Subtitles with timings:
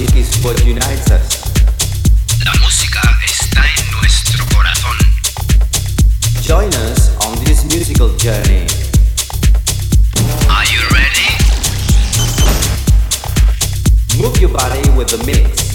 [0.00, 1.42] music is what unites us.
[2.44, 4.96] La música está en nuestro corazón.
[6.42, 8.66] Join us on this musical journey.
[10.48, 11.28] Are you ready?
[14.22, 15.68] Move your body with the mix.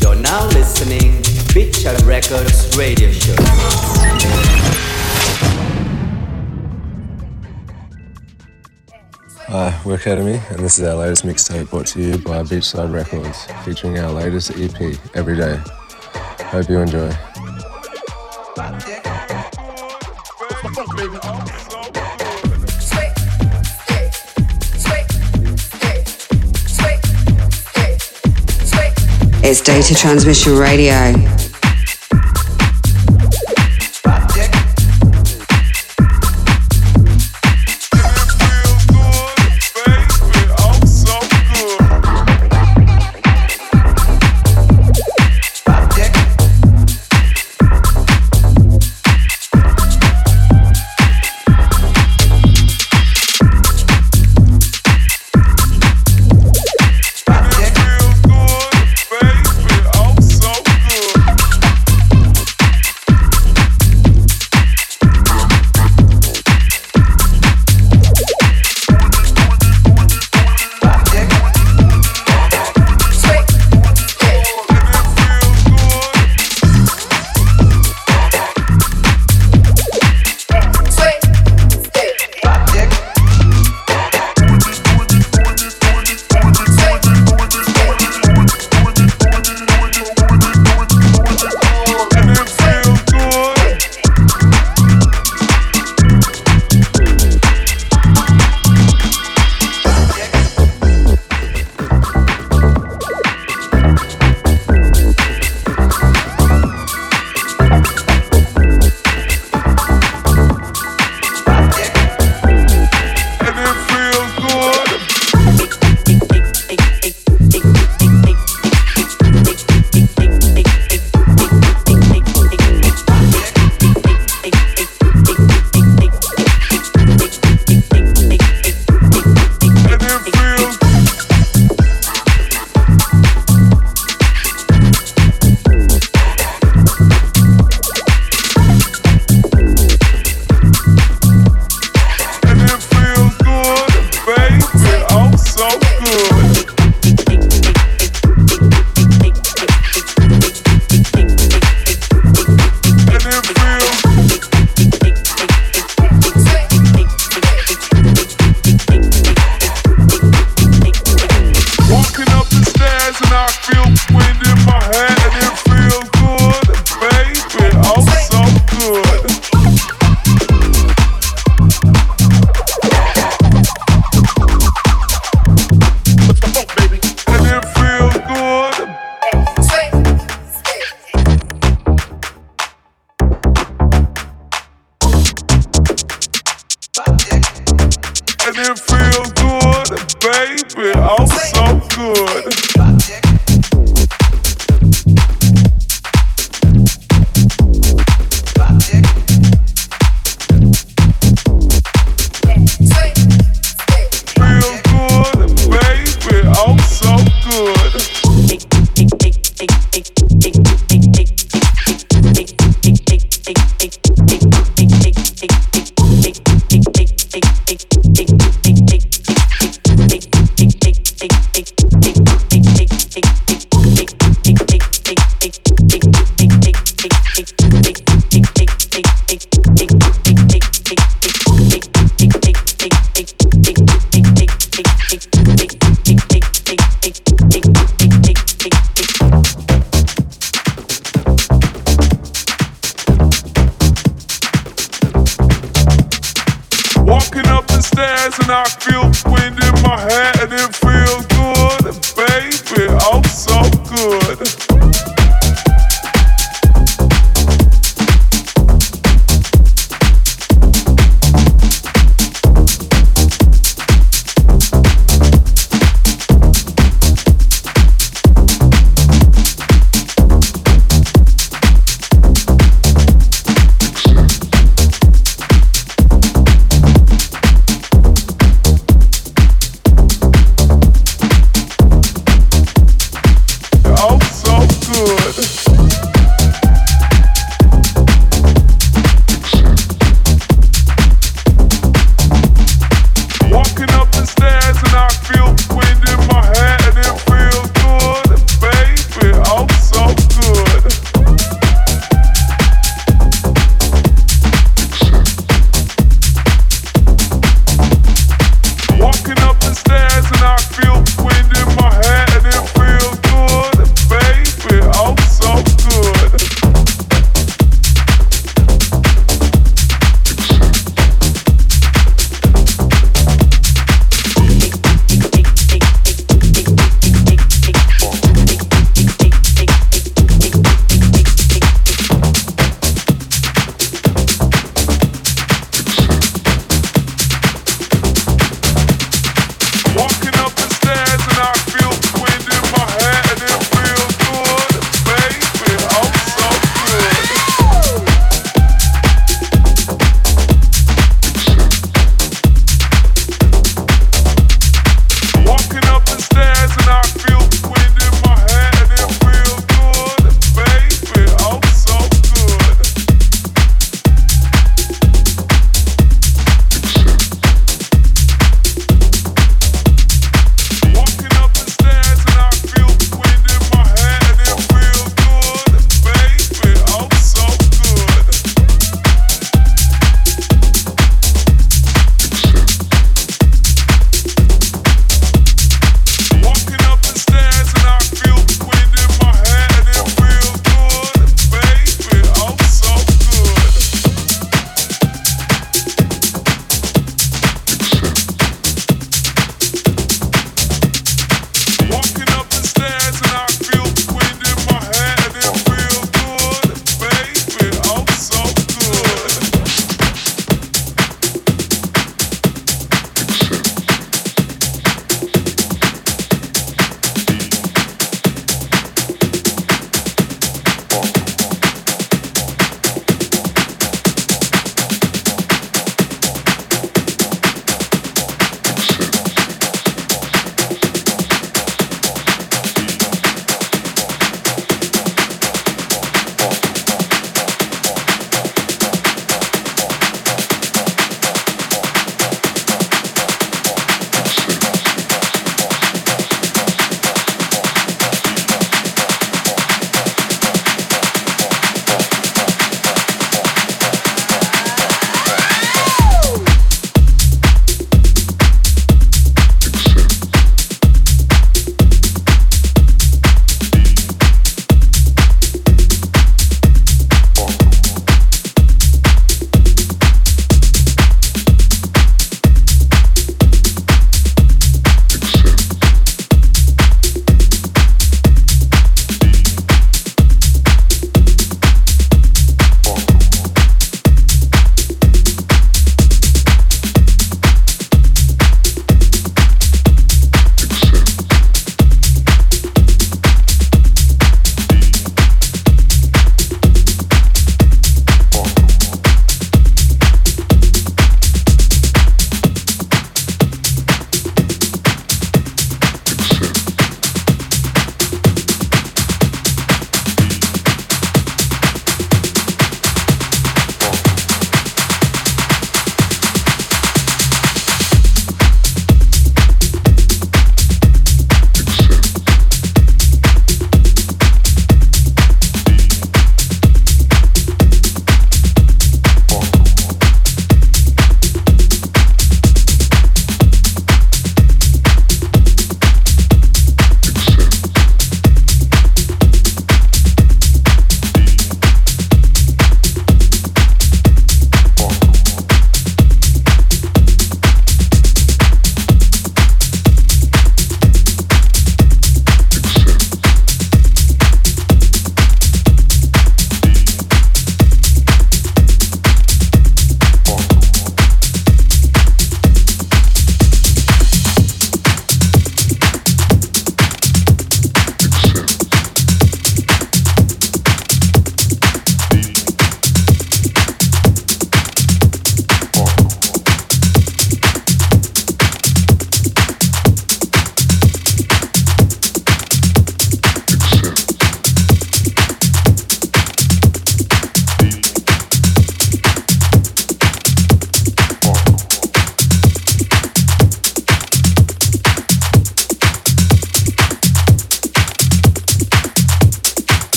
[0.00, 4.93] You're now listening Picture Records Radio Show.
[9.54, 12.92] Uh, Hi, we're Academy, and this is our latest mixtape brought to you by Beachside
[12.92, 15.60] Records, featuring our latest EP, Every Day.
[16.46, 17.12] Hope you enjoy.
[29.44, 31.43] It's Data Transmission Radio.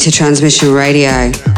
[0.00, 1.49] Data Transmission Radio.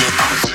[0.00, 0.47] Thank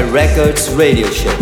[0.00, 1.41] Records Radio Show.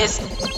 [0.00, 0.49] ves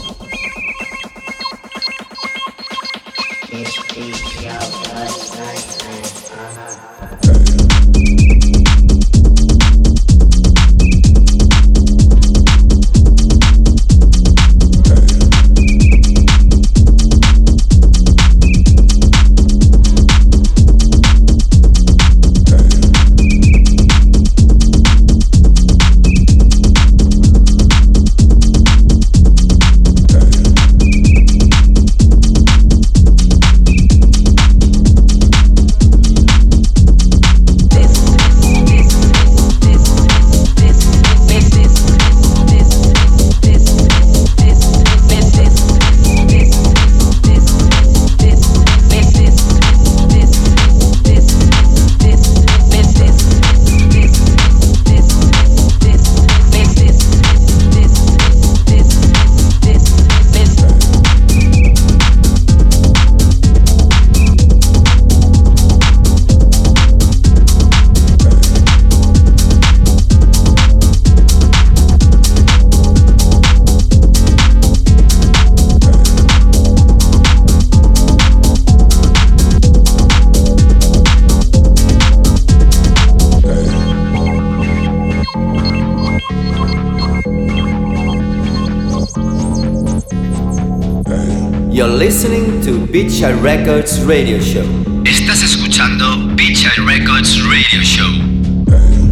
[92.91, 94.65] Beachside Records Radio Show.
[95.05, 99.12] Estás escuchando Beachside Records Radio Show.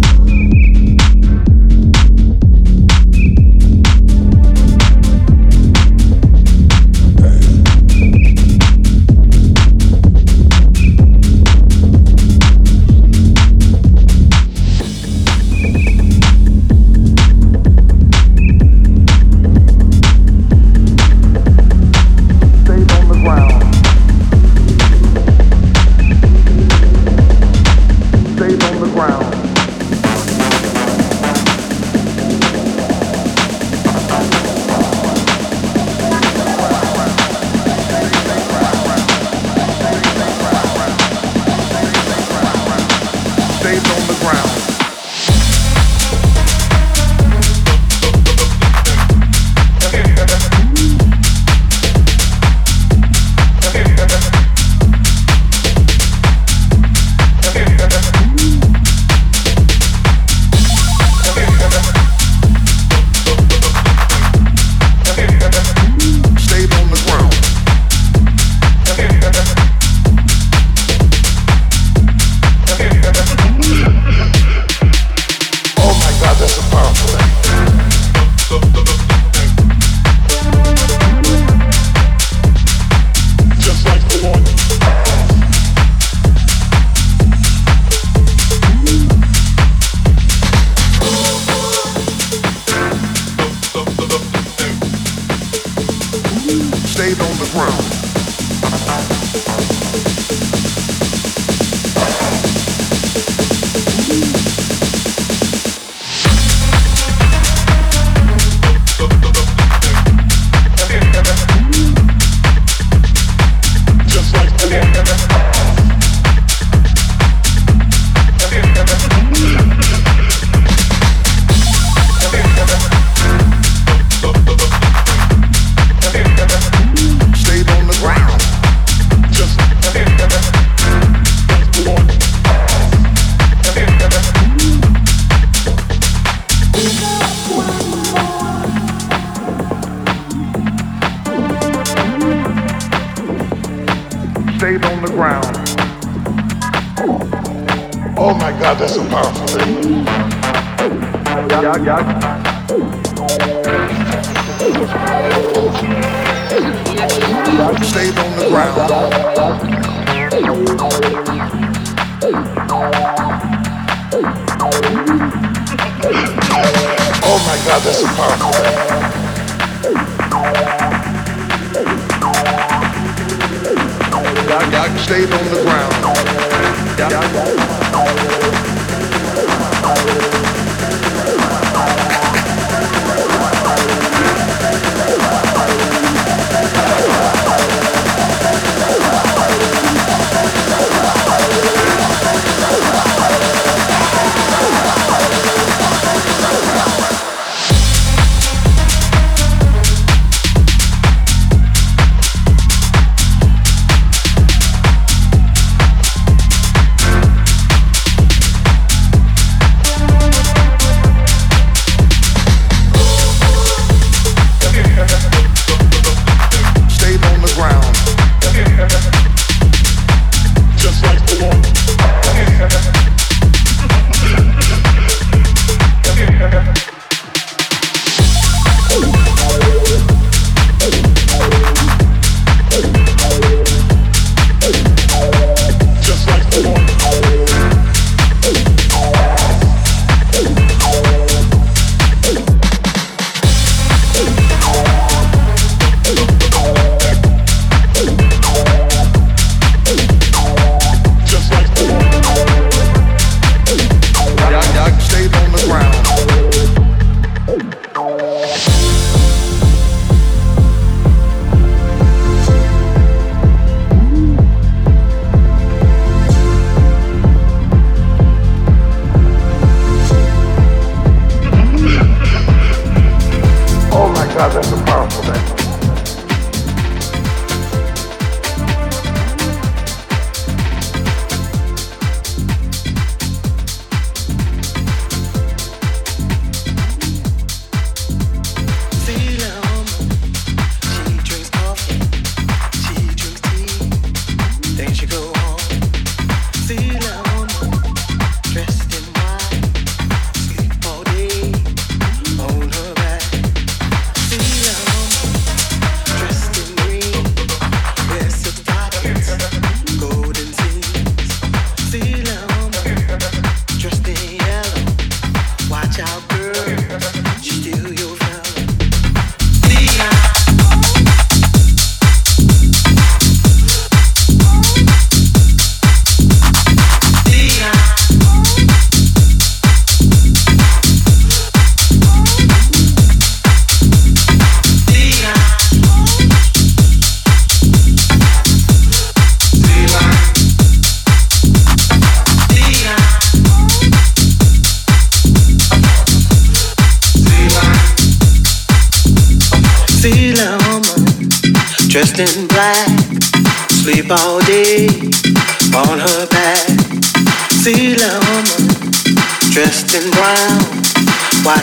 [97.50, 97.89] crown.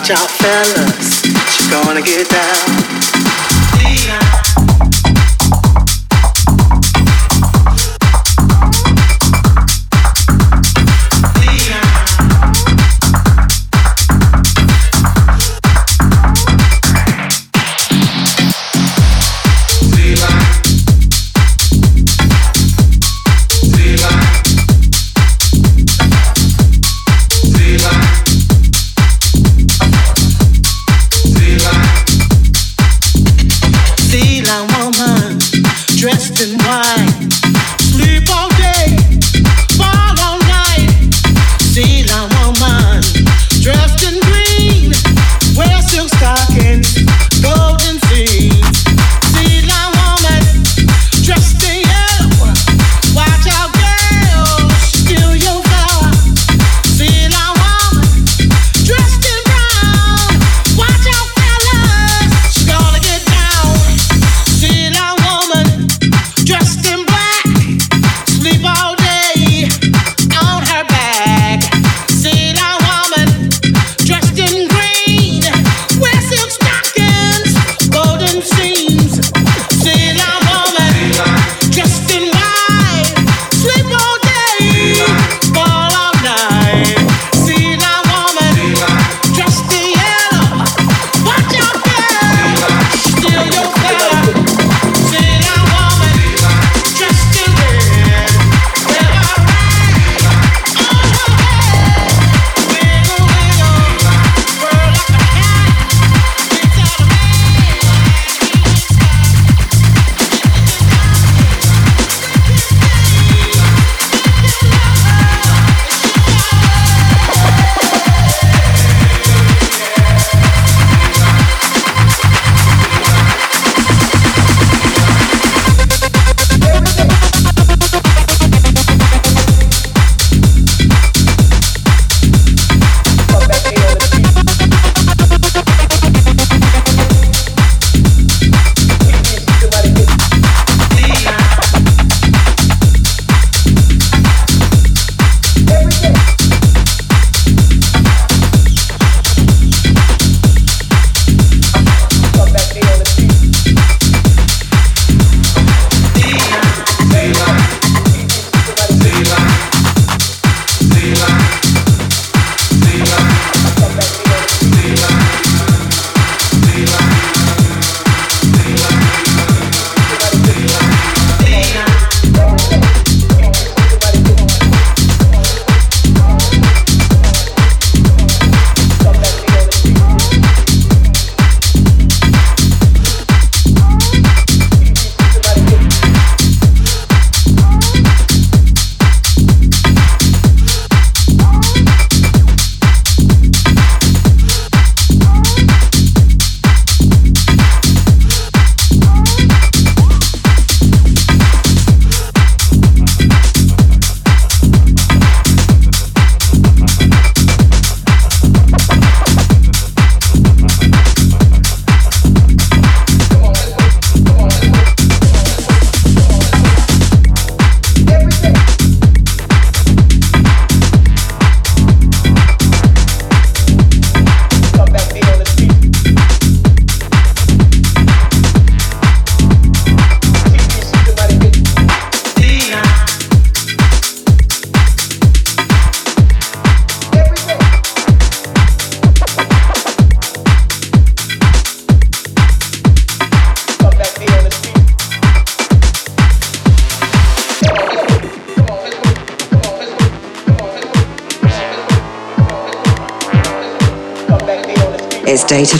[0.09, 2.46] y'all fellas, you're gonna get that.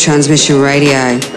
[0.08, 1.37] Transmission Radio.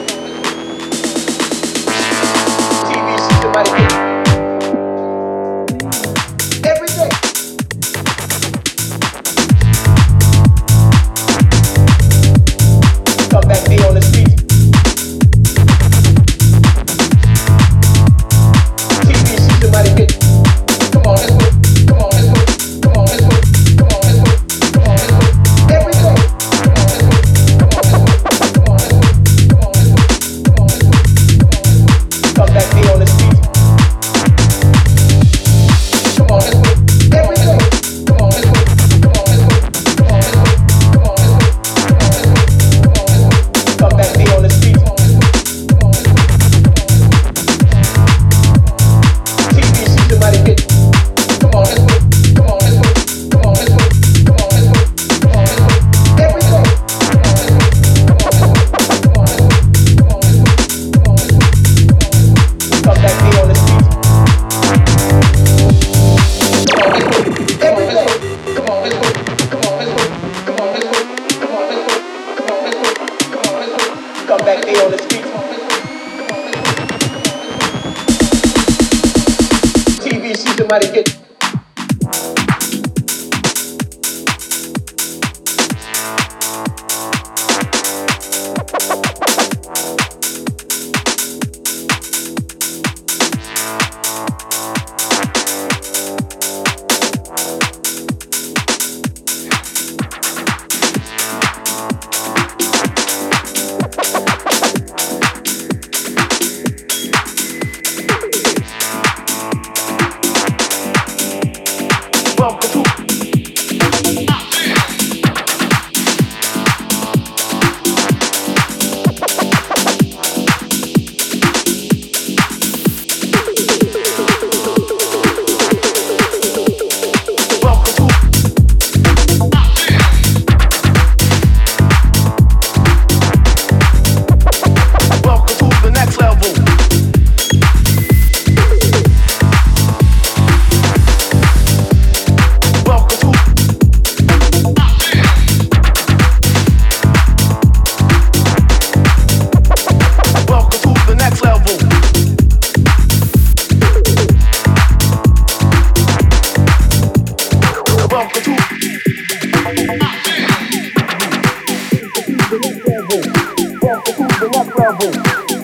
[165.01, 165.22] level.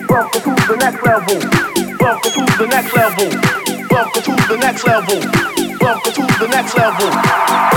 [0.09, 1.37] Welcome to the next level.
[1.99, 3.29] Welcome to the next level.
[3.89, 5.19] Welcome to the next level.
[5.79, 7.76] Welcome to the next level.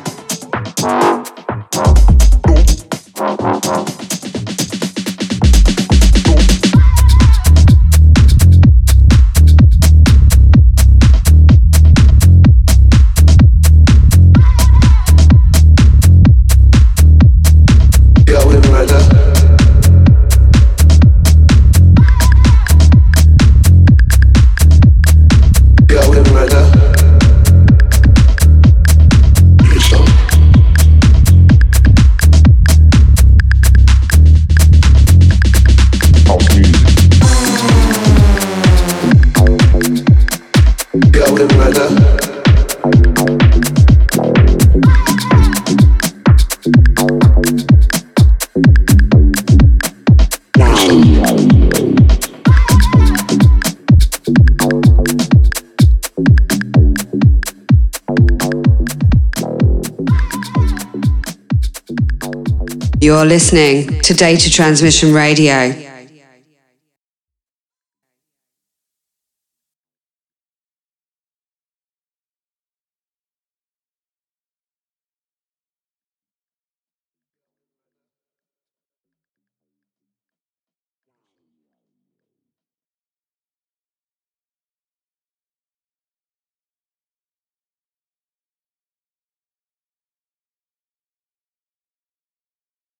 [63.11, 65.80] You're listening to Data Transmission Radio.